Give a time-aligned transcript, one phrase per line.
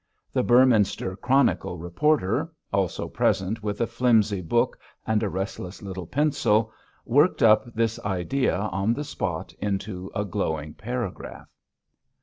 [0.33, 6.73] The Beorminster Chronicle reporter also present with a flimsy book and a restless little pencil
[7.05, 11.49] worked up this idea on the spot into a glowing paragraph.